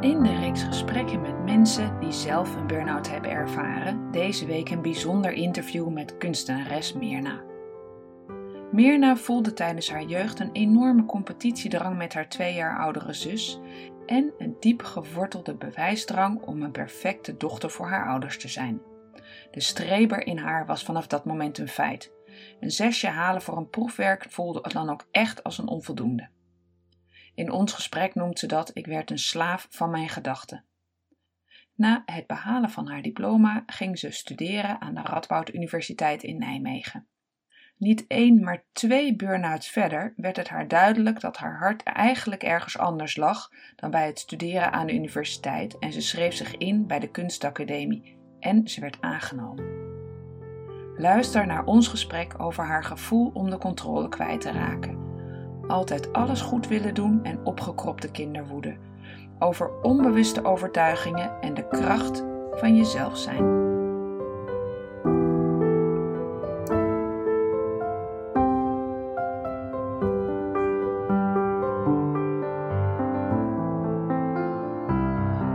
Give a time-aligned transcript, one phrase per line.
[0.00, 4.82] In de reeks gesprekken met mensen die zelf een burn-out hebben ervaren, deze week een
[4.82, 7.42] bijzonder interview met kunstenares Mirna.
[8.72, 13.60] Mirna voelde tijdens haar jeugd een enorme competitiedrang met haar twee jaar oudere zus
[14.06, 18.80] en een diep gewortelde bewijsdrang om een perfecte dochter voor haar ouders te zijn.
[19.50, 22.12] De streber in haar was vanaf dat moment een feit.
[22.60, 26.28] Een zesje halen voor een proefwerk voelde dan ook echt als een onvoldoende.
[27.38, 30.64] In ons gesprek noemt ze dat ik werd een slaaf van mijn gedachten.
[31.74, 37.08] Na het behalen van haar diploma ging ze studeren aan de Radboud Universiteit in Nijmegen.
[37.76, 42.78] Niet één, maar twee burn-outs verder werd het haar duidelijk dat haar hart eigenlijk ergens
[42.78, 46.98] anders lag dan bij het studeren aan de universiteit en ze schreef zich in bij
[46.98, 49.64] de kunstacademie en ze werd aangenomen.
[50.96, 55.07] Luister naar ons gesprek over haar gevoel om de controle kwijt te raken.
[55.68, 58.76] Altijd alles goed willen doen en opgekropte kinderwoede.
[59.38, 63.44] Over onbewuste overtuigingen en de kracht van jezelf zijn.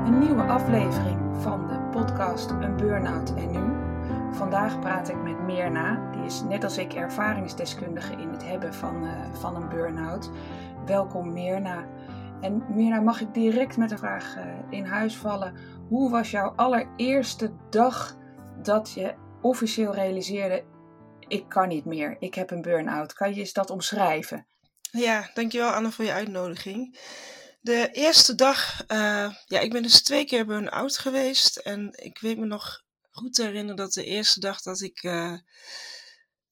[0.06, 3.74] Een nieuwe aflevering van de podcast Een Burnout en Nu.
[4.32, 9.34] Vandaag praat ik met Mirna, is net als ik ervaringsdeskundige in het hebben van, uh,
[9.34, 10.30] van een burn-out.
[10.86, 11.88] Welkom Mirna.
[12.42, 15.56] En Mirna, mag ik direct met een vraag uh, in huis vallen?
[15.88, 18.18] Hoe was jouw allereerste dag
[18.62, 20.64] dat je officieel realiseerde:
[21.28, 23.14] ik kan niet meer, ik heb een burn-out?
[23.14, 24.48] Kan je eens dat omschrijven?
[24.92, 27.00] Ja, dankjewel Anne voor je uitnodiging.
[27.62, 32.38] De eerste dag, uh, ja, ik ben dus twee keer burn-out geweest en ik weet
[32.38, 32.82] me nog
[33.12, 35.04] goed herinneren dat de eerste dag dat ik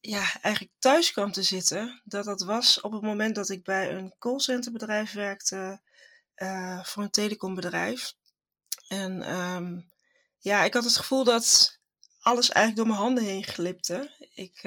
[0.02, 3.92] ja, eigenlijk thuis kwam te zitten, dat dat was op het moment dat ik bij
[3.94, 5.82] een callcenterbedrijf werkte
[6.36, 8.14] uh, voor een telecombedrijf.
[8.88, 9.92] En um,
[10.38, 11.78] ja, ik had het gevoel dat
[12.20, 14.12] alles eigenlijk door mijn handen heen glipte.
[14.34, 14.64] Ik,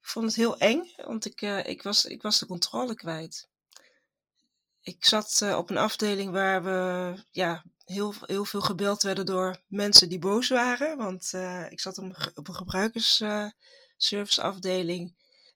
[0.00, 3.48] ik vond het heel eng, want ik, ik, was, ik was de controle kwijt.
[4.80, 10.08] Ik zat op een afdeling waar we ja, heel, heel veel gebeld werden door mensen
[10.08, 10.96] die boos waren.
[10.96, 11.32] Want
[11.68, 11.98] ik zat
[12.34, 13.62] op een gebruikersserviceafdeling.
[14.12, 15.08] Uh,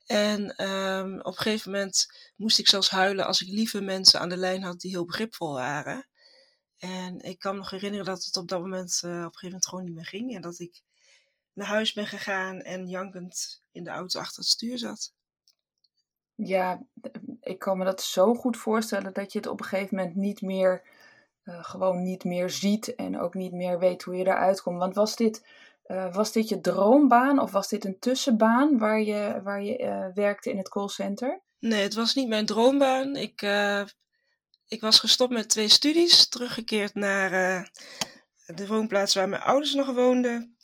[0.06, 2.06] en um, op een gegeven moment
[2.36, 5.52] moest ik zelfs huilen als ik lieve mensen aan de lijn had die heel begripvol
[5.52, 6.08] waren.
[6.78, 9.44] En ik kan me nog herinneren dat het op dat moment uh, op een gegeven
[9.44, 10.34] moment gewoon niet meer ging.
[10.34, 10.82] En dat ik
[11.52, 15.12] naar huis ben gegaan en jankend in de auto achter het stuur zat.
[16.34, 16.82] Ja,
[17.40, 20.40] ik kan me dat zo goed voorstellen dat je het op een gegeven moment niet
[20.40, 20.82] meer
[21.44, 24.78] uh, gewoon niet meer ziet en ook niet meer weet hoe je eruit komt.
[24.78, 25.46] Want was dit,
[25.88, 30.06] uh, was dit je droombaan of was dit een tussenbaan waar je, waar je uh,
[30.14, 31.42] werkte in het callcenter?
[31.58, 33.16] Nee, het was niet mijn droombaan.
[33.16, 33.42] Ik,
[34.66, 37.30] ik was gestopt met twee studies, teruggekeerd naar
[38.46, 40.56] de woonplaats waar mijn ouders nog woonden.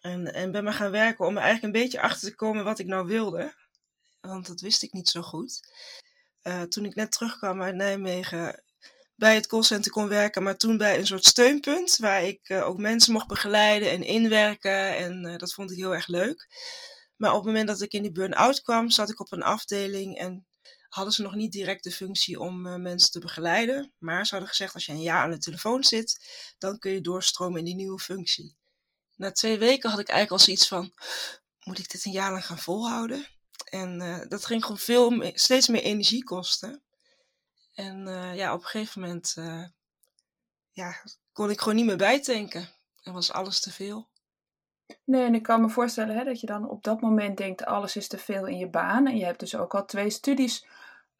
[0.00, 2.86] En, en ben maar gaan werken om eigenlijk een beetje achter te komen wat ik
[2.86, 3.54] nou wilde.
[4.20, 5.60] Want dat wist ik niet zo goed.
[6.68, 8.62] toen ik net terugkwam uit Nijmegen,
[9.20, 12.78] bij het callcenter kon werken, maar toen bij een soort steunpunt waar ik uh, ook
[12.78, 14.96] mensen mocht begeleiden en inwerken.
[14.96, 16.48] En uh, dat vond ik heel erg leuk.
[17.16, 20.18] Maar op het moment dat ik in die burn-out kwam, zat ik op een afdeling
[20.18, 20.46] en
[20.88, 23.92] hadden ze nog niet direct de functie om uh, mensen te begeleiden.
[23.98, 26.20] Maar ze hadden gezegd, als je een jaar aan de telefoon zit,
[26.58, 28.56] dan kun je doorstromen in die nieuwe functie.
[29.16, 30.92] Na twee weken had ik eigenlijk al zoiets van,
[31.64, 33.26] moet ik dit een jaar lang gaan volhouden?
[33.64, 33.98] En
[34.28, 36.82] dat ging gewoon veel, steeds meer energie kosten.
[37.74, 39.64] En uh, ja, op een gegeven moment uh,
[40.70, 40.94] ja,
[41.32, 42.68] kon ik gewoon niet meer bijtanken.
[43.02, 44.08] En was alles te veel.
[45.04, 47.96] Nee, en ik kan me voorstellen hè, dat je dan op dat moment denkt: alles
[47.96, 49.06] is te veel in je baan.
[49.06, 50.66] En je hebt dus ook al twee studies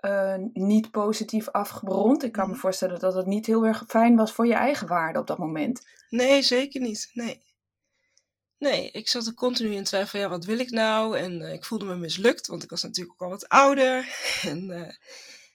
[0.01, 2.23] uh, niet positief afgerond.
[2.23, 2.61] Ik kan me mhm.
[2.61, 5.87] voorstellen dat het niet heel erg fijn was voor je eigen waarde op dat moment.
[6.09, 7.11] Nee, zeker niet.
[7.13, 7.43] Nee.
[8.59, 11.19] Nee, ik zat er continu in twijfel, ja, wat wil ik nou?
[11.19, 14.09] En ik voelde me mislukt, want ik was natuurlijk ook al wat ouder.
[14.43, 14.97] En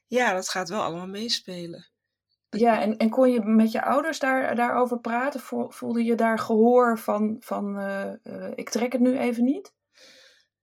[0.07, 1.87] ja, dat gaat wel allemaal meespelen.
[2.49, 5.41] Ja, en, en kon je met je ouders daar, daarover praten?
[5.69, 9.73] Voelde je daar gehoor van, van uh, uh, ik trek het nu even niet?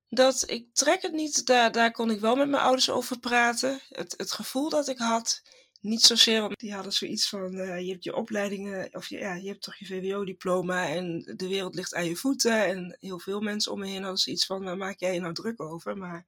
[0.09, 3.81] Dat ik trek het niet, daar, daar kon ik wel met mijn ouders over praten.
[3.89, 5.43] Het, het gevoel dat ik had,
[5.81, 9.35] Niet zozeer, want die hadden zoiets van, uh, je hebt je opleidingen, of je, ja,
[9.35, 12.65] je hebt toch je VWO-diploma en de wereld ligt aan je voeten.
[12.67, 15.35] En heel veel mensen om me heen hadden zoiets van, waar maak jij je nou
[15.35, 15.97] druk over?
[15.97, 16.27] Maar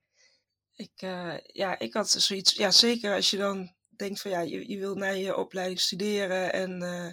[0.74, 4.68] ik, uh, ja, ik had zoiets, ja zeker als je dan denkt van, ja, je,
[4.68, 6.52] je wil naar je opleiding studeren.
[6.52, 7.12] En uh,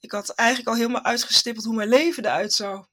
[0.00, 2.84] ik had eigenlijk al helemaal uitgestippeld hoe mijn leven eruit zou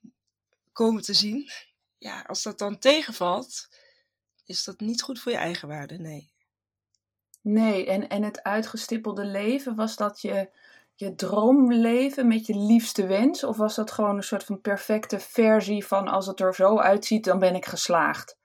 [0.71, 1.50] komen te zien.
[1.97, 3.68] Ja, als dat dan tegenvalt,
[4.45, 6.31] is dat niet goed voor je eigen waarde, nee.
[7.41, 10.50] Nee, en, en het uitgestippelde leven, was dat je,
[10.95, 13.44] je droomleven met je liefste wens?
[13.44, 17.24] Of was dat gewoon een soort van perfecte versie van als het er zo uitziet,
[17.24, 18.38] dan ben ik geslaagd?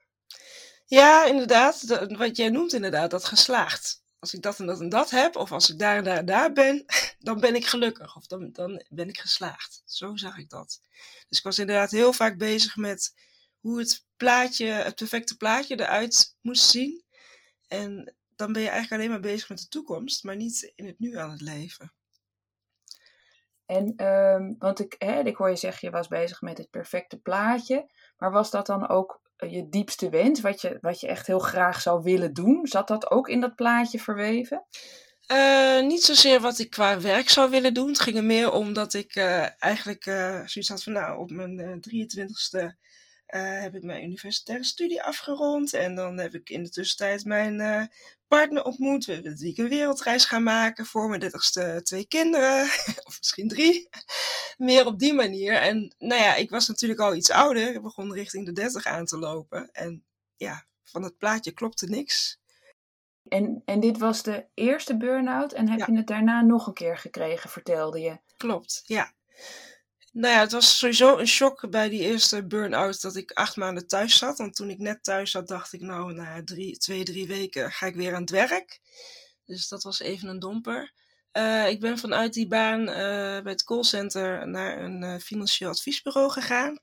[0.89, 2.07] Ja, inderdaad.
[2.17, 4.03] Wat jij noemt inderdaad, dat geslaagd.
[4.19, 6.27] Als ik dat en dat en dat heb, of als ik daar en daar en
[6.27, 6.85] daar ben,
[7.19, 8.17] dan ben ik gelukkig.
[8.17, 9.83] Of dan, dan ben ik geslaagd.
[9.85, 10.81] Zo zag ik dat.
[11.29, 13.15] Dus ik was inderdaad heel vaak bezig met
[13.61, 17.05] hoe het plaatje, het perfecte plaatje eruit moest zien.
[17.67, 20.99] En dan ben je eigenlijk alleen maar bezig met de toekomst, maar niet in het
[20.99, 21.93] nu aan het leven.
[23.67, 27.21] En, um, want ik, hè, ik hoor je zeggen, je was bezig met het perfecte
[27.21, 27.91] plaatje.
[28.17, 31.81] Maar was dat dan ook je diepste wens, wat je, wat je echt heel graag
[31.81, 32.67] zou willen doen?
[32.67, 34.65] Zat dat ook in dat plaatje verweven?
[35.33, 37.89] Uh, niet zozeer wat ik qua werk zou willen doen.
[37.89, 40.03] Het ging er meer om dat ik uh, eigenlijk
[40.45, 42.87] zoiets had van, nou, op mijn 23ste
[43.35, 45.73] uh, heb ik mijn universitaire studie afgerond.
[45.73, 47.83] En dan heb ik in de tussentijd mijn uh,
[48.29, 49.05] partner ontmoet.
[49.05, 52.63] We hebben een wereldreis gaan maken voor mijn dertigste twee kinderen.
[53.09, 53.89] of misschien drie.
[54.57, 55.55] Meer op die manier.
[55.55, 57.75] En nou ja, ik was natuurlijk al iets ouder.
[57.75, 59.71] Ik begon richting de dertig aan te lopen.
[59.73, 60.05] En
[60.37, 62.39] ja, van het plaatje klopte niks.
[63.29, 65.87] En, en dit was de eerste burn-out en heb ja.
[65.87, 68.19] je het daarna nog een keer gekregen, vertelde je?
[68.37, 69.13] Klopt, ja.
[70.13, 73.87] Nou ja, het was sowieso een shock bij die eerste burn-out dat ik acht maanden
[73.87, 74.39] thuis zat.
[74.39, 76.45] Want toen ik net thuis zat, dacht ik, nou, na
[76.79, 78.81] twee, drie weken ga ik weer aan het werk.
[79.45, 80.93] Dus dat was even een domper.
[81.33, 82.87] Uh, ik ben vanuit die baan uh,
[83.43, 86.79] bij het callcenter naar een uh, financieel adviesbureau gegaan.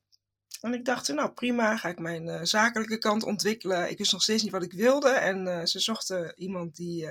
[0.61, 3.89] En ik dacht, nou prima, ga ik mijn zakelijke kant ontwikkelen.
[3.89, 5.09] Ik wist nog steeds niet wat ik wilde.
[5.09, 7.07] En ze zochten iemand die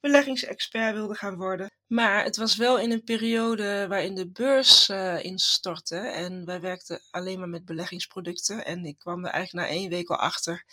[0.00, 1.70] beleggingsexpert wilde gaan worden.
[1.88, 7.02] Maar het was wel in een periode waarin de beurs uh, instortte en wij werkten
[7.10, 8.64] alleen maar met beleggingsproducten.
[8.64, 10.64] En ik kwam er eigenlijk na één week al achter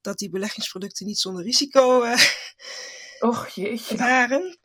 [0.00, 2.20] dat die beleggingsproducten niet zonder risico uh,
[3.18, 3.96] Och, jeetje.
[3.96, 4.58] waren.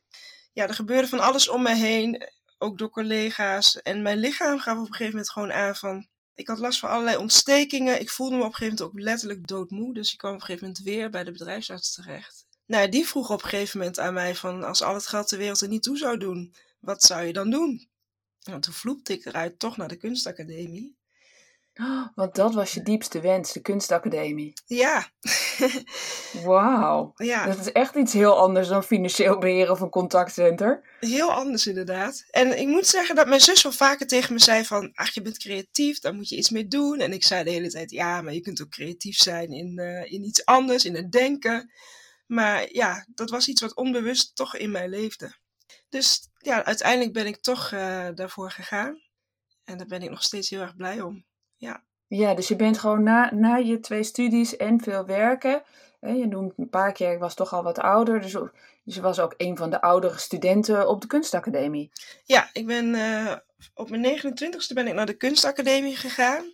[0.54, 3.82] Ja, er gebeurde van alles om me heen, ook door collega's.
[3.82, 6.08] En mijn lichaam gaf op een gegeven moment gewoon aan van...
[6.36, 8.00] Ik had last van allerlei ontstekingen.
[8.00, 9.94] Ik voelde me op een gegeven moment ook letterlijk doodmoe.
[9.94, 12.43] Dus ik kwam op een gegeven moment weer bij de bedrijfsarts terecht.
[12.66, 15.38] Nou, die vroeg op een gegeven moment aan mij van als al het geld ter
[15.38, 17.90] wereld er niet toe zou doen, wat zou je dan doen?
[18.44, 20.98] Nou, toen vloepte ik eruit toch naar de kunstacademie.
[21.76, 24.54] Oh, want dat was je diepste wens, de kunstacademie.
[24.66, 25.12] Ja.
[26.46, 27.14] Wauw.
[27.16, 27.46] Ja.
[27.46, 30.84] Dat is echt iets heel anders dan financieel beheer of een contactcenter.
[31.00, 32.26] Heel anders inderdaad.
[32.32, 34.92] En ik moet zeggen dat mijn zus wel vaker tegen me zei van...
[34.94, 37.00] Ach, je bent creatief, daar moet je iets mee doen.
[37.00, 40.12] En ik zei de hele tijd, ja, maar je kunt ook creatief zijn in, uh,
[40.12, 41.72] in iets anders, in het denken.
[42.26, 45.36] Maar ja, dat was iets wat onbewust toch in mij leefde.
[45.90, 49.02] Dus ja, uiteindelijk ben ik toch uh, daarvoor gegaan.
[49.64, 51.26] En daar ben ik nog steeds heel erg blij om.
[51.58, 55.64] Ja, ja dus je bent gewoon na, na je twee studies en veel werken.
[56.00, 58.22] Hè, je noemt een paar keer, ik was toch al wat ouder.
[58.22, 58.32] Dus,
[58.84, 61.92] dus je was ook een van de oudere studenten op de kunstacademie.
[62.24, 63.36] Ja, ik ben uh,
[63.74, 66.54] op mijn 29ste ben ik naar de kunstacademie gegaan.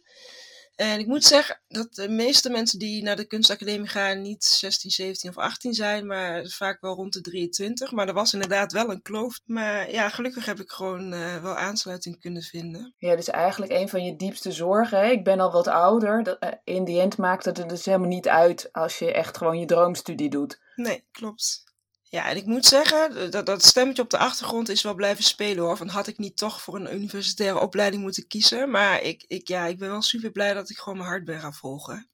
[0.79, 4.91] En ik moet zeggen dat de meeste mensen die naar de kunstacademie gaan niet 16,
[4.91, 7.91] 17 of 18 zijn, maar vaak wel rond de 23.
[7.91, 9.39] Maar er was inderdaad wel een kloof.
[9.45, 12.93] Maar ja, gelukkig heb ik gewoon uh, wel aansluiting kunnen vinden.
[12.97, 14.99] Ja, dus eigenlijk een van je diepste zorgen.
[14.99, 15.09] Hè?
[15.09, 16.23] Ik ben al wat ouder.
[16.23, 19.37] Dat, uh, in die end maakt het er dus helemaal niet uit als je echt
[19.37, 20.59] gewoon je droomstudie doet.
[20.75, 21.63] Nee, klopt.
[22.11, 25.63] Ja, en ik moet zeggen, dat, dat stemmetje op de achtergrond is wel blijven spelen
[25.63, 25.77] hoor.
[25.77, 28.69] Van had ik niet toch voor een universitaire opleiding moeten kiezen.
[28.69, 31.39] Maar ik, ik, ja, ik ben wel super blij dat ik gewoon mijn hart ben
[31.39, 32.09] gaan volgen.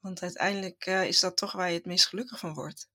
[0.00, 2.88] Want uiteindelijk uh, is dat toch waar je het meest gelukkig van wordt.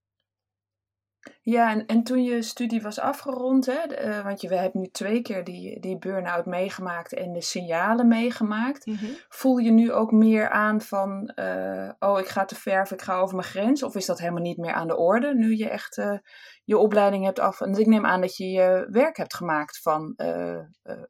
[1.44, 4.88] Ja, en, en toen je studie was afgerond, hè, uh, want je we hebt nu
[4.88, 8.86] twee keer die, die burn-out meegemaakt en de signalen meegemaakt.
[8.86, 9.06] Mhm.
[9.30, 13.02] Voel je nu ook meer aan van, uh, oh ik ga te ver of ik
[13.02, 13.84] ga over mijn grens?
[13.84, 16.18] Of is dat helemaal niet meer aan de orde, nu je echt uh,
[16.64, 17.62] je opleiding hebt af?
[17.62, 20.16] En ik neem aan dat je je werk hebt gemaakt van,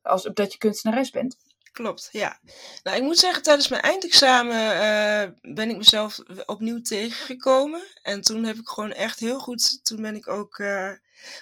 [0.02, 1.38] als, dat je kunstenares bent.
[1.72, 2.40] Klopt, ja.
[2.84, 7.82] Nou, ik moet zeggen, tijdens mijn eindexamen uh, ben ik mezelf opnieuw tegengekomen.
[8.02, 10.92] En toen heb ik gewoon echt heel goed, toen ben ik ook, uh,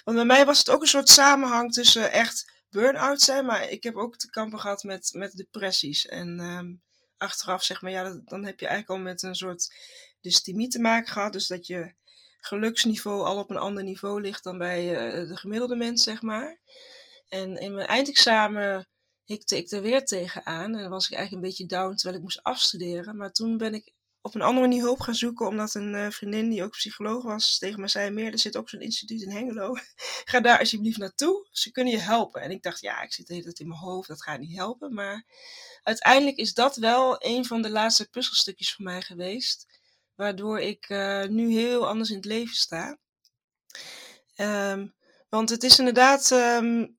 [0.04, 3.82] want bij mij was het ook een soort samenhang tussen echt burn-out zijn, maar ik
[3.82, 6.06] heb ook te kampen gehad met, met depressies.
[6.06, 6.82] En um,
[7.16, 9.74] achteraf zeg maar, ja, dan heb je eigenlijk al met een soort
[10.20, 11.32] dystemie te maken gehad.
[11.32, 11.94] Dus dat je
[12.40, 14.86] geluksniveau al op een ander niveau ligt dan bij
[15.26, 16.58] de gemiddelde mens, zeg maar.
[17.28, 18.88] En in mijn eindexamen
[19.30, 20.74] hikte ik er weer tegenaan.
[20.74, 23.16] En dan was ik eigenlijk een beetje down terwijl ik moest afstuderen.
[23.16, 26.48] Maar toen ben ik op een andere manier hulp gaan zoeken, omdat een uh, vriendin
[26.48, 29.74] die ook psycholoog was tegen me zei: Meer, er zit ook zo'n instituut in Hengelo.
[30.30, 31.48] Ga daar alsjeblieft naartoe.
[31.50, 32.42] Ze kunnen je helpen.
[32.42, 34.56] En ik dacht: Ja, ik zit de hele tijd in mijn hoofd, dat gaat niet
[34.56, 34.94] helpen.
[34.94, 35.26] Maar
[35.82, 39.80] uiteindelijk is dat wel een van de laatste puzzelstukjes voor mij geweest,
[40.14, 42.98] waardoor ik uh, nu heel anders in het leven sta.
[44.36, 44.94] Um,
[45.28, 46.30] want het is inderdaad.
[46.30, 46.98] Um,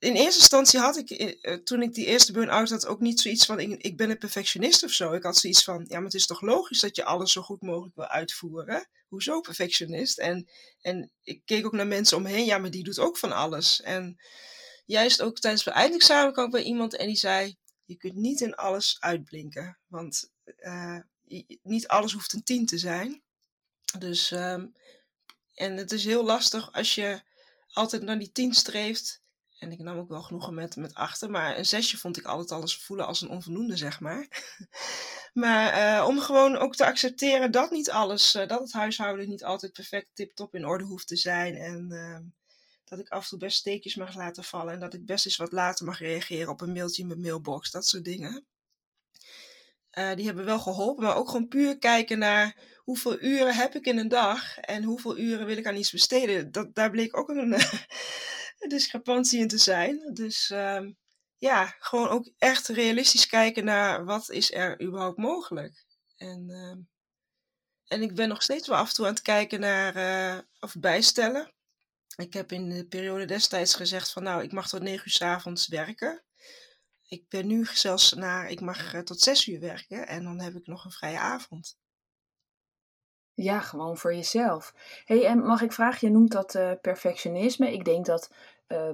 [0.00, 3.44] in eerste instantie had ik, eh, toen ik die eerste burn-out had, ook niet zoiets
[3.44, 5.12] van: ik, ik ben een perfectionist of zo.
[5.12, 7.62] Ik had zoiets van: ja, maar het is toch logisch dat je alles zo goed
[7.62, 8.88] mogelijk wil uitvoeren?
[9.08, 10.18] Hoezo perfectionist?
[10.18, 10.48] En,
[10.80, 13.82] en ik keek ook naar mensen omheen, ja, maar die doet ook van alles.
[13.82, 14.20] En
[14.86, 18.40] juist ook tijdens mijn eindexamen kwam ik bij iemand en die zei: je kunt niet
[18.40, 20.98] in alles uitblinken, want uh,
[21.62, 23.22] niet alles hoeft een tien te zijn.
[23.98, 24.74] Dus, um,
[25.54, 27.20] en het is heel lastig als je
[27.72, 29.20] altijd naar die tien streeft
[29.60, 31.30] en ik nam ook wel genoegen met, met achter.
[31.30, 34.28] Maar een zesje vond ik altijd alles voelen als een onvoldoende, zeg maar.
[35.42, 39.44] maar uh, om gewoon ook te accepteren dat niet alles, uh, dat het huishouden niet
[39.44, 41.54] altijd perfect tip-top in orde hoeft te zijn.
[41.56, 42.18] En uh,
[42.84, 44.74] dat ik af en toe best steekjes mag laten vallen.
[44.74, 47.70] En dat ik best eens wat later mag reageren op een mailtje in mijn mailbox.
[47.70, 48.46] Dat soort dingen.
[49.90, 51.04] die hebben wel geholpen.
[51.04, 54.58] Maar ook gewoon puur kijken naar hoeveel uren heb ik in een dag.
[54.58, 56.52] En hoeveel uren wil ik aan iets besteden.
[56.52, 57.54] Dat, daar bleek ook een
[58.68, 60.14] discrepantie in te zijn.
[60.14, 60.86] Dus uh,
[61.38, 65.84] ja, gewoon ook echt realistisch kijken naar wat is er überhaupt mogelijk.
[66.16, 66.76] En, uh,
[67.86, 70.74] en ik ben nog steeds wel af en toe aan het kijken naar uh, of
[70.78, 71.52] bijstellen.
[72.16, 75.22] Ik heb in de periode destijds gezegd van nou, ik mag tot negen uur s
[75.22, 76.24] avonds werken.
[77.08, 80.54] Ik ben nu zelfs naar, ik mag uh, tot zes uur werken en dan heb
[80.54, 81.78] ik nog een vrije avond.
[83.34, 84.74] Ja, gewoon voor jezelf.
[85.04, 87.72] hey, en mag ik vragen, je noemt dat uh, perfectionisme.
[87.72, 88.30] Ik denk dat
[88.68, 88.90] uh,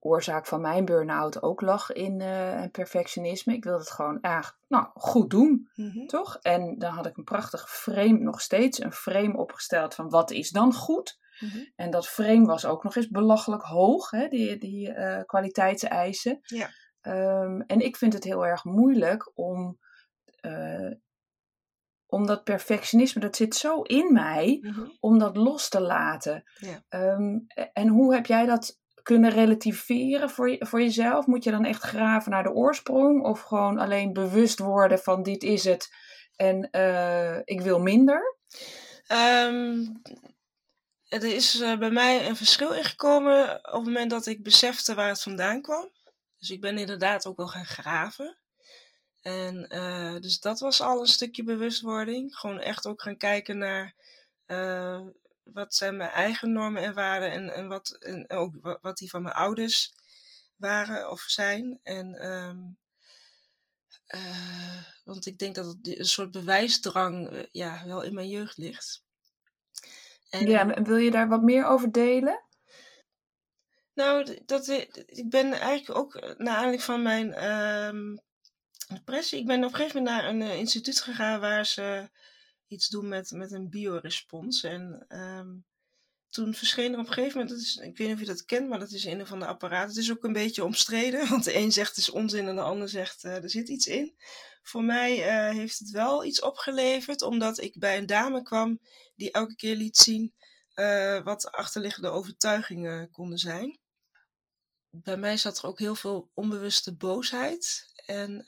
[0.00, 3.54] oorzaak van mijn burn-out ook lag in uh, perfectionisme.
[3.54, 6.06] Ik wilde het gewoon echt nou, goed doen, mm-hmm.
[6.06, 6.38] toch?
[6.42, 10.50] En dan had ik een prachtig frame, nog steeds een frame opgesteld van wat is
[10.50, 11.18] dan goed?
[11.40, 11.72] Mm-hmm.
[11.76, 16.40] En dat frame was ook nog eens belachelijk hoog, hè, die, die uh, kwaliteitseisen.
[16.42, 16.68] Ja.
[17.42, 19.78] Um, en ik vind het heel erg moeilijk om
[22.06, 24.96] om dat perfectionisme, dat zit zo in mij, mm-hmm.
[25.00, 26.42] om dat los te laten.
[26.56, 27.12] Ja.
[27.14, 31.26] Um, en hoe heb jij dat kunnen relativeren voor, je, voor jezelf?
[31.26, 33.24] Moet je dan echt graven naar de oorsprong?
[33.24, 35.88] Of gewoon alleen bewust worden van dit is het
[36.36, 38.36] en uh, ik wil minder?
[39.12, 40.02] Um,
[41.08, 45.08] er is uh, bij mij een verschil ingekomen op het moment dat ik besefte waar
[45.08, 45.90] het vandaan kwam.
[46.38, 48.38] Dus ik ben inderdaad ook wel gaan graven.
[49.26, 52.36] En uh, dus dat was al een stukje bewustwording.
[52.36, 53.94] Gewoon echt ook gaan kijken naar
[55.42, 59.22] wat zijn mijn eigen normen en waarden en, en, wat, en ook wat die van
[59.22, 59.94] mijn ouders
[60.56, 61.80] waren of zijn.
[61.82, 62.78] En, um,
[64.14, 69.02] uh, want ik denk dat het een soort bewijsdrang ja, wel in mijn jeugd ligt.
[70.30, 72.44] En, ja, wil je daar wat meer over delen?
[73.94, 74.68] Nou, dat,
[75.06, 78.24] ik ben eigenlijk ook naar aanleiding van mijn um,
[78.86, 79.38] depressie.
[79.38, 82.10] Ik ben op een gegeven moment naar een uh, instituut gegaan waar ze
[82.66, 84.62] iets doen met, met een biorespons.
[84.62, 85.64] En um,
[86.28, 88.44] toen verscheen er op een gegeven moment, dat is, ik weet niet of je dat
[88.44, 89.88] kent, maar dat is een van de apparaten.
[89.88, 92.62] Het is ook een beetje omstreden, want de een zegt het is onzin en de
[92.62, 94.16] ander zegt uh, er zit iets in.
[94.62, 98.80] Voor mij uh, heeft het wel iets opgeleverd, omdat ik bij een dame kwam
[99.14, 100.34] die elke keer liet zien
[100.74, 103.78] uh, wat achterliggende overtuigingen konden zijn.
[105.02, 107.92] Bij mij zat er ook heel veel onbewuste boosheid.
[108.06, 108.44] En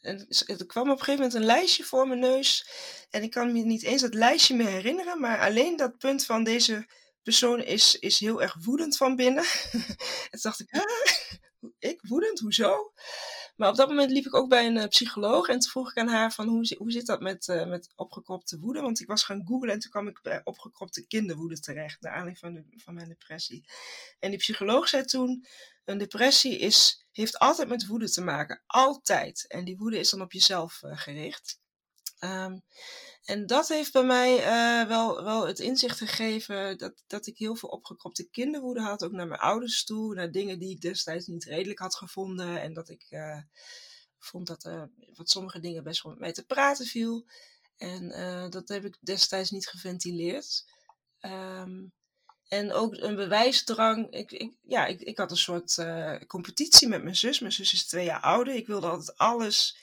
[0.00, 2.68] en er kwam op een gegeven moment een lijstje voor mijn neus.
[3.10, 5.20] En ik kan me niet eens dat lijstje meer herinneren.
[5.20, 6.86] Maar alleen dat punt van deze
[7.22, 9.44] persoon is, is heel erg woedend van binnen.
[10.30, 10.68] en toen dacht ik,
[11.90, 12.38] ik woedend?
[12.38, 12.92] Hoezo?
[13.58, 15.48] Maar op dat moment liep ik ook bij een uh, psycholoog.
[15.48, 18.58] En toen vroeg ik aan haar van hoe, hoe zit dat met, uh, met opgekropte
[18.58, 18.80] woede?
[18.80, 22.00] Want ik was gaan googlen en toen kwam ik bij opgekropte kinderwoede terecht.
[22.00, 23.64] Naar aanleiding van, de, van mijn depressie.
[24.18, 25.46] En die psycholoog zei toen,
[25.84, 28.62] een depressie is heeft altijd met woede te maken.
[28.66, 29.46] Altijd.
[29.48, 31.60] En die woede is dan op jezelf uh, gericht.
[32.20, 32.62] Um,
[33.24, 37.56] en dat heeft bij mij uh, wel, wel het inzicht gegeven dat, dat ik heel
[37.56, 39.04] veel opgekropte kinderwoede had.
[39.04, 40.14] Ook naar mijn ouders toe.
[40.14, 42.60] Naar dingen die ik destijds niet redelijk had gevonden.
[42.60, 43.40] En dat ik uh,
[44.18, 47.26] vond dat er wat sommige dingen best wel met mij te praten viel.
[47.76, 50.64] En dat heb ik destijds niet geventileerd.
[51.20, 51.92] Um,
[52.48, 54.10] en ook een bewijsdrang.
[54.10, 55.84] Ik, ik, ja, ik, ik had een soort
[56.26, 57.38] competitie met mijn zus.
[57.38, 58.54] Mijn zus is twee jaar ouder.
[58.54, 59.76] Ik wilde altijd alles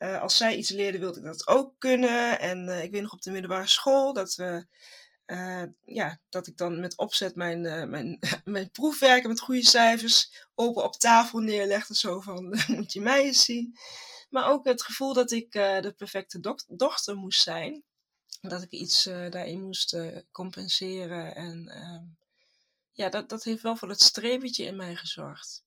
[0.00, 2.40] eh, als zij iets leerde, wilde ik dat ook kunnen.
[2.40, 4.66] En eh, ik weet nog op de middelbare school dat we.
[5.24, 10.84] eh, ja, dat ik dan met opzet mijn, mijn, mijn proefwerken met goede cijfers open
[10.84, 11.94] op tafel neerlegde.
[11.94, 13.76] Zo van, moet je mij eens zien.
[14.30, 17.82] Maar ook het gevoel dat ik de perfecte dochter moest zijn.
[18.40, 19.96] Dat ik iets daarin moest
[20.32, 21.34] compenseren.
[21.34, 22.04] En ehm,
[22.92, 25.64] ja, dat, dat heeft wel voor het streepje in mij gezorgd.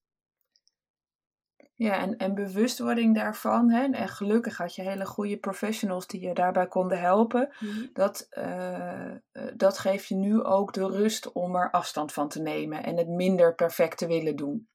[1.75, 3.69] Ja, en, en bewustwording daarvan.
[3.69, 3.83] Hè?
[3.91, 7.53] En gelukkig had je hele goede professionals die je daarbij konden helpen.
[7.93, 9.17] Dat, eh, eh,
[9.55, 13.07] dat geeft je nu ook de rust om er afstand van te nemen en het
[13.07, 14.69] minder perfect te willen doen.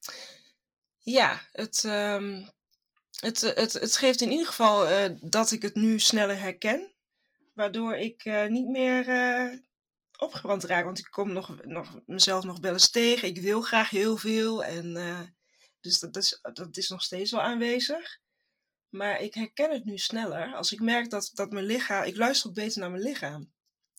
[0.98, 2.42] Ja, het, ehm,
[3.20, 6.92] het, het, het geeft in ieder geval eh, dat ik het nu sneller herken.
[7.54, 9.04] Waardoor ik niet meer
[10.18, 10.84] opgebrand raak.
[10.84, 13.28] Want ik kom nog, nog, mezelf nog wel eens tegen.
[13.28, 14.64] Ik wil graag heel veel.
[14.64, 14.96] En,
[15.80, 18.18] dus dat is, dat is nog steeds wel aanwezig.
[18.88, 20.54] Maar ik herken het nu sneller.
[20.54, 22.04] Als ik merk dat, dat mijn lichaam...
[22.04, 23.52] Ik luister ook beter naar mijn lichaam.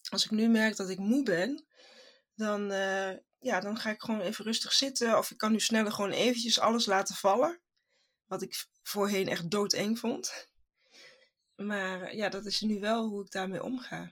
[0.09, 1.67] Als ik nu merk dat ik moe ben...
[2.35, 5.17] Dan, eh, ja, dan ga ik gewoon even rustig zitten.
[5.17, 7.59] Of ik kan nu sneller gewoon eventjes alles laten vallen.
[8.25, 10.47] Wat ik voorheen echt doodeng vond.
[11.55, 14.11] Maar ja, dat is nu wel hoe ik daarmee omga.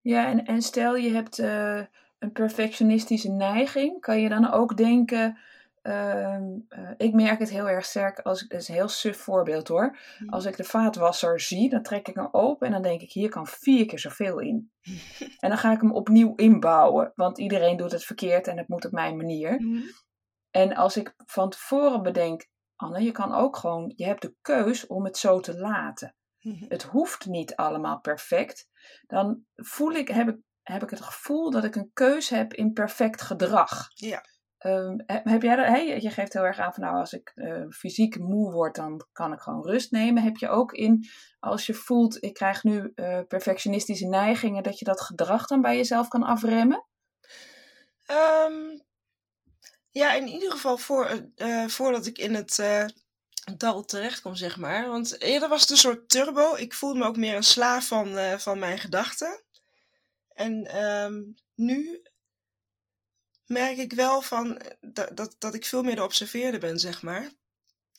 [0.00, 1.84] Ja, en, en stel je hebt eh,
[2.18, 5.38] een perfectionistische neiging, kan je dan ook denken.
[5.82, 9.16] Ehm, eh, ik merk het heel erg sterk als ik, dat is een heel suf
[9.16, 9.98] voorbeeld hoor.
[10.26, 13.28] Als ik de vaatwasser zie, dan trek ik hem open en dan denk ik, hier
[13.28, 14.70] kan vier keer zoveel in.
[15.40, 18.84] En dan ga ik hem opnieuw inbouwen, want iedereen doet het verkeerd en het moet
[18.84, 19.62] op mijn manier.
[19.62, 19.82] Mhm.
[20.50, 24.86] En als ik van tevoren bedenk, Anne, je kan ook gewoon, je hebt de keus
[24.86, 26.14] om het zo te laten.
[26.40, 26.64] Mhm.
[26.68, 28.68] Het hoeft niet allemaal perfect.
[29.06, 32.72] Dan voel ik, heb ik, heb ik het gevoel dat ik een keus heb in
[32.72, 33.88] perfect gedrag.
[33.94, 34.24] Ja.
[34.60, 38.52] Ehm, heb, jij je geeft heel erg aan van nou, als ik eh, fysiek moe
[38.52, 40.22] word, dan kan ik gewoon rust nemen.
[40.22, 44.84] Heb je ook in, als je voelt, ik krijg nu eh, perfectionistische neigingen, dat je
[44.84, 46.86] dat gedrag dan bij jezelf kan afremmen?
[48.06, 48.78] Ehm,
[49.90, 52.58] ja, in ieder geval voor, eh, voordat ik in het
[53.56, 54.88] dal terechtkom, zeg maar.
[54.88, 56.54] Want eerder was het een soort turbo.
[56.54, 59.44] Ik voelde me ook meer een slaaf van, van mijn gedachten.
[60.34, 61.22] En ehm,
[61.54, 62.02] nu
[63.50, 67.02] merk ik wel van, eh, dat, dat, dat ik veel meer de observeerder ben, zeg
[67.02, 67.30] maar.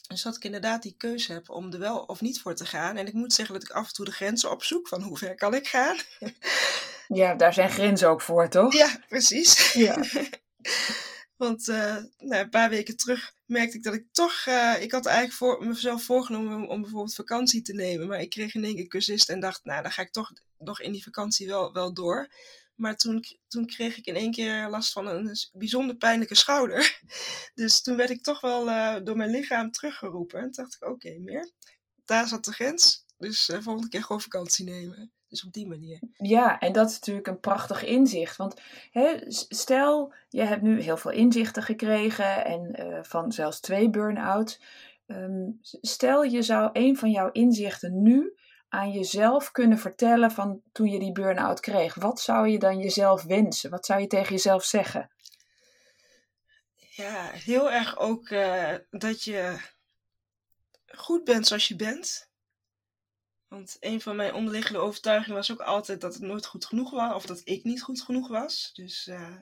[0.08, 2.98] Dus dat ik inderdaad die keuze heb om er wel of niet voor te gaan.
[2.98, 5.36] En ik moet zeggen dat ik af en toe de grenzen opzoek van hoe ver
[5.36, 5.98] kan ik gaan.
[7.14, 8.74] Ja, daar zijn grenzen ook voor, toch?
[8.74, 9.74] Ja, precies.
[9.74, 10.04] Ja.
[11.38, 14.44] Want eh, nou, een paar weken terug merkte ik dat ik toch...
[14.46, 18.08] eh, ik had eigenlijk voor, mezelf voorgenomen om, om bijvoorbeeld vakantie te nemen.
[18.08, 19.64] Maar ik kreeg in één keer cursist en dacht...
[19.64, 22.30] Nou, dan ga ik toch nog in die vakantie wel, wel door.
[22.82, 27.00] Maar toen, toen kreeg ik in één keer last van een bijzonder pijnlijke schouder.
[27.54, 30.39] Dus toen werd ik toch wel eh, door mijn lichaam teruggeroepen.
[30.39, 31.52] En toen dacht ik, oké, meer.
[32.06, 33.06] Daar zat de grens.
[33.17, 35.12] Dus eh, volgende keer gewoon vakantie nemen.
[35.28, 36.00] Dus op die manier.
[36.17, 38.38] Ja, en dat is natuurlijk een prachtig inzicht.
[38.38, 43.89] Want hè, stel, je hebt nu heel veel inzichten gekregen en eh, van zelfs twee
[43.89, 44.62] burn-outs.
[45.06, 45.50] Ehm,
[45.82, 48.34] stel, je zou een van jouw inzichten nu
[48.71, 51.95] aan jezelf kunnen vertellen van toen je die burn-out kreeg.
[51.95, 53.69] Wat zou je dan jezelf wensen?
[53.69, 55.12] Wat zou je tegen jezelf zeggen?
[56.75, 59.60] Ja, heel erg ook eh, dat je
[60.86, 62.29] goed bent zoals je bent.
[63.47, 67.13] Want een van mijn onderliggende overtuigingen was ook altijd dat het nooit goed genoeg was,
[67.15, 68.71] of dat ik niet goed genoeg was.
[68.73, 69.36] Dus eh,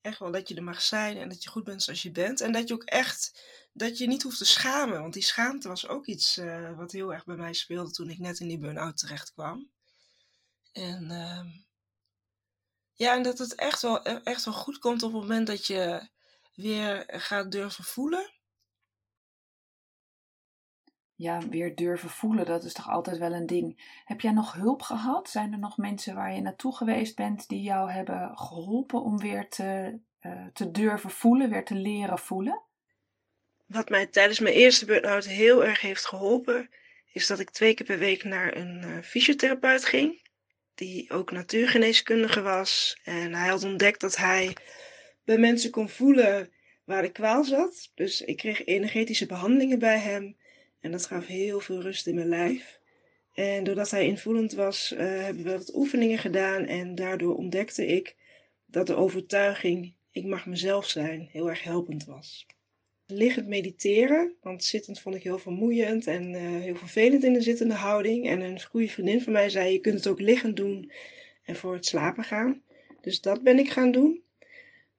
[0.00, 2.40] echt wel dat je er mag zijn en dat je goed bent zoals je bent.
[2.40, 3.42] En dat je ook echt,
[3.76, 5.00] dat je niet hoeft te schamen.
[5.00, 8.18] Want die schaamte was ook iets eh, wat heel erg bij mij speelde toen ik
[8.18, 9.70] net in die burn-out terecht kwam.
[10.72, 11.48] En ehm,
[12.92, 16.08] ja, en dat het echt wel, echt wel goed komt op het moment dat je
[16.54, 18.32] weer gaat durven voelen.
[21.14, 24.00] Ja, weer durven voelen, dat is toch altijd wel een ding.
[24.04, 25.30] Heb jij nog hulp gehad?
[25.30, 29.48] Zijn er nog mensen waar je naartoe geweest bent die jou hebben geholpen om weer
[29.48, 32.62] te, eh, te durven voelen, weer te leren voelen?
[33.66, 36.70] Wat mij tijdens mijn eerste burn-out heel erg heeft geholpen,
[37.12, 40.22] is dat ik twee keer per week naar een eh, fysiotherapeut ging,
[40.74, 43.00] die ook natuurgeneeskundige was.
[43.04, 44.56] En hij had ontdekt dat hij
[45.24, 46.52] bij mensen kon voelen
[46.84, 47.90] waar de kwaal zat.
[47.94, 50.36] Dus ik kreeg energetische behandelingen bij hem
[50.80, 52.78] en dat gaf heel veel rust in mijn lijf.
[53.32, 58.16] En doordat hij invoelend was, eh, hebben we wat oefeningen gedaan en daardoor ontdekte ik
[58.66, 62.46] dat de overtuiging ik mag mezelf zijn heel erg helpend was
[63.06, 64.34] liggend mediteren.
[64.40, 68.28] Want zittend vond ik heel vermoeiend en eh, heel vervelend in de zittende houding.
[68.28, 70.92] En een goede vriendin van mij zei: Je kunt het ook liggend doen
[71.44, 72.62] en voor het slapen gaan.
[73.00, 74.22] Dus dat ben ik gaan doen.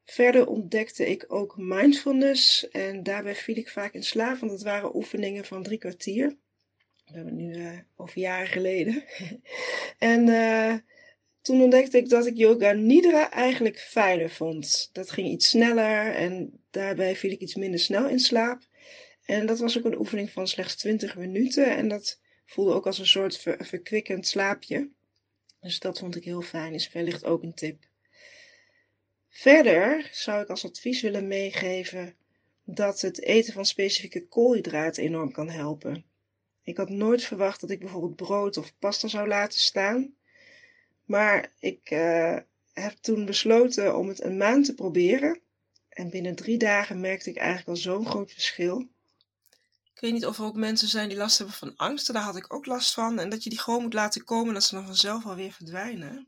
[0.06, 2.70] Verder ontdekte ik ook mindfulness.
[2.70, 6.38] En daarbij viel ik vaak in slaap, want het waren oefeningen van drie kwartier.
[7.06, 9.04] We hebben nu uh, over jaren geleden.
[10.00, 10.76] en uh,
[11.46, 14.90] toen ontdekte ik dat ik yoga nidra eigenlijk fijner vond.
[14.92, 18.62] Dat ging iets sneller en daarbij viel ik iets minder snel in slaap.
[19.26, 21.76] En dat was ook een oefening van slechts 20 minuten.
[21.76, 24.90] En dat voelde ook als een soort ver verkwikkend slaapje.
[25.62, 26.74] Dus dat vond ik heel fijn.
[26.74, 27.84] Is wellicht ook een tip.
[29.30, 32.16] Verder zou ik als advies willen meegeven
[32.64, 36.06] dat het eten van specifieke koolhydraten enorm kan helpen.
[36.64, 40.15] Ik had nooit verwacht dat ik bijvoorbeeld brood of pasta zou laten staan.
[41.06, 42.38] Maar ik uh,
[42.74, 45.40] heb toen besloten om het een maand te proberen.
[45.90, 48.88] En binnen drie dagen merkte ik eigenlijk al zo'n groot verschil.
[49.94, 52.14] Ik weet niet of er ook mensen zijn die last hebben van angsten.
[52.14, 53.20] Daar had ik ook last van.
[53.20, 56.28] En dat je die gewoon moet laten komen en dat ze dan vanzelf alweer verdwijnen.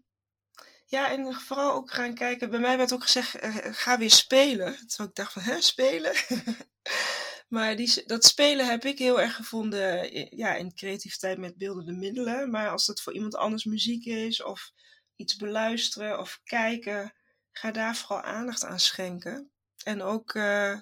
[0.86, 2.50] Ja, en vooral ook gaan kijken.
[2.50, 4.88] Bij mij werd ook gezegd, uh, ga weer spelen.
[4.88, 6.14] Terwijl ik dacht van, hè, spelen?
[7.48, 12.50] maar die, dat spelen heb ik heel erg gevonden ja, in creativiteit met beeldende middelen.
[12.50, 14.72] Maar als dat voor iemand anders muziek is of
[15.16, 17.14] iets beluisteren of kijken,
[17.52, 19.52] ga daar vooral aandacht aan schenken.
[19.84, 20.80] En ook uh,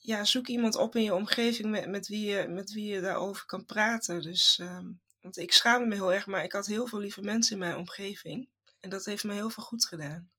[0.00, 3.46] ja, zoek iemand op in je omgeving met, met, wie, je, met wie je daarover
[3.46, 4.22] kan praten.
[4.22, 4.78] Dus, uh,
[5.20, 7.76] want ik schaamde me heel erg, maar ik had heel veel lieve mensen in mijn
[7.76, 8.48] omgeving.
[8.80, 10.30] En dat heeft me heel veel goed gedaan.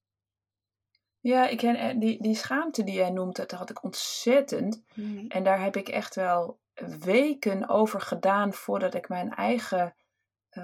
[1.21, 4.83] Ja, ik ken, eh, die, die schaamte die jij noemt, dat had ik ontzettend.
[4.93, 5.25] Mm.
[5.27, 6.59] En daar heb ik echt wel
[6.99, 9.95] weken over gedaan voordat ik mijn eigen
[10.51, 10.63] uh,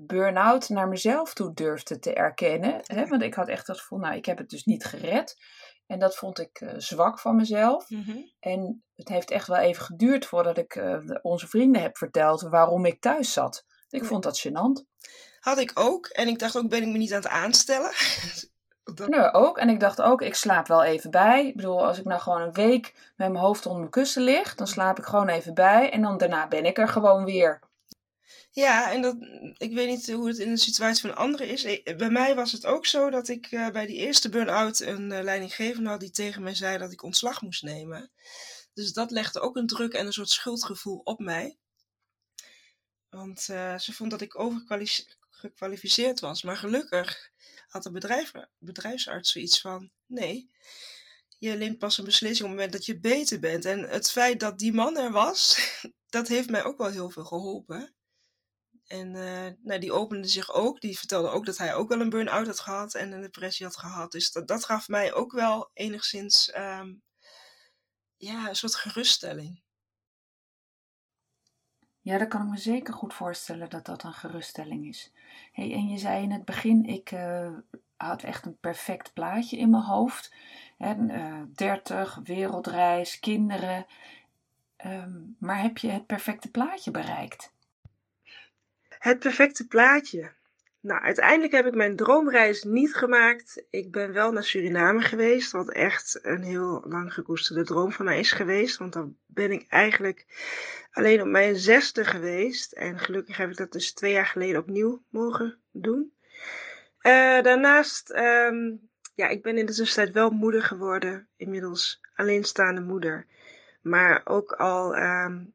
[0.00, 2.80] burn-out naar mezelf toe durfde te erkennen.
[2.82, 3.06] Hè?
[3.06, 5.36] Want ik had echt het gevoel, nou, ik heb het dus niet gered.
[5.86, 7.90] En dat vond ik uh, zwak van mezelf.
[7.90, 8.32] Mm -hmm.
[8.40, 12.84] En het heeft echt wel even geduurd voordat ik uh, onze vrienden heb verteld waarom
[12.84, 13.64] ik thuis zat.
[13.88, 14.84] Ik vond dat gênant.
[15.40, 16.06] Had ik ook.
[16.06, 17.90] En ik dacht ook, ben ik me niet aan het aanstellen?
[18.94, 19.08] dat...
[19.08, 19.58] Nee, ook.
[19.58, 21.46] En ik dacht ook, ik slaap wel even bij.
[21.46, 24.54] Ik bedoel, als ik nou gewoon een week met mijn hoofd onder mijn kussen lig,
[24.54, 25.90] dan slaap ik gewoon even bij.
[25.90, 27.60] En dan daarna ben ik er gewoon weer.
[28.50, 29.16] Ja, en dat,
[29.56, 31.82] ik weet niet hoe het in de situatie van anderen is.
[31.96, 35.22] Bij mij was het ook zo dat ik uh, bij die eerste burn-out een uh,
[35.22, 38.10] leidinggevende had die tegen mij zei dat ik ontslag moest nemen.
[38.74, 41.58] Dus dat legde ook een druk en een soort schuldgevoel op mij.
[43.08, 44.38] Want uh, ze vond dat ik
[45.36, 46.42] overgekwalificeerd was.
[46.42, 47.30] Maar gelukkig
[47.68, 50.50] had de bedrijf, bedrijfsarts zoiets van: nee,
[51.38, 53.64] je neemt pas een beslissing op het moment dat je beter bent.
[53.64, 55.58] En het feit dat die man er was,
[56.08, 57.94] dat heeft mij ook wel heel veel geholpen.
[58.86, 60.80] En uh, nou, die opende zich ook.
[60.80, 63.76] Die vertelde ook dat hij ook wel een burn-out had gehad en een depressie had
[63.76, 64.12] gehad.
[64.12, 67.02] Dus dat, dat gaf mij ook wel enigszins um,
[68.16, 69.62] ja, een soort geruststelling.
[72.06, 75.12] Ja, dat kan ik me zeker goed voorstellen dat dat een geruststelling is.
[75.52, 77.48] Hey, en je zei in het begin, ik uh,
[77.96, 80.34] had echt een perfect plaatje in mijn hoofd.
[80.78, 83.86] Hè, uh, 30, wereldreis, kinderen.
[84.86, 87.52] Um, maar heb je het perfecte plaatje bereikt?
[88.88, 90.32] Het perfecte plaatje.
[90.86, 93.64] Nou, uiteindelijk heb ik mijn droomreis niet gemaakt.
[93.70, 98.18] Ik ben wel naar Suriname geweest, wat echt een heel lang gekoesterde droom van mij
[98.18, 98.76] is geweest.
[98.76, 100.26] Want dan ben ik eigenlijk
[100.92, 102.72] alleen op mijn zesde geweest.
[102.72, 106.12] En gelukkig heb ik dat dus twee jaar geleden opnieuw mogen doen.
[107.02, 111.28] Uh, daarnaast, um, ja, ik ben in de tussentijd wel moeder geworden.
[111.36, 113.26] Inmiddels alleenstaande moeder.
[113.82, 115.54] Maar ook al um,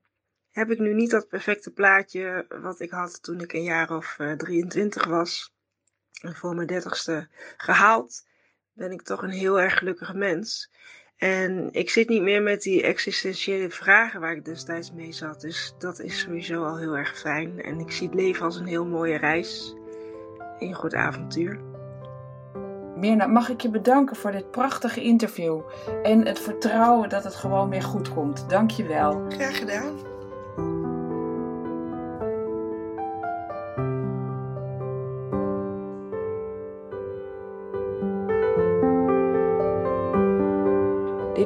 [0.51, 4.17] heb ik nu niet dat perfecte plaatje wat ik had toen ik een jaar of
[4.19, 5.53] uh, 23 was.
[6.21, 8.29] En voor mijn dertigste gehaald.
[8.73, 10.71] Ben ik toch een heel erg gelukkige mens.
[11.17, 15.41] En ik zit niet meer met die existentiële vragen waar ik destijds mee zat.
[15.41, 17.61] Dus dat is sowieso al heel erg fijn.
[17.61, 19.75] En ik zie het leven als een heel mooie reis.
[20.59, 21.59] Een goed avontuur.
[22.95, 25.61] Mirna, mag ik je bedanken voor dit prachtige interview.
[26.03, 28.49] En het vertrouwen dat het gewoon weer goed komt.
[28.49, 29.25] Dank je wel.
[29.29, 30.10] Graag gedaan.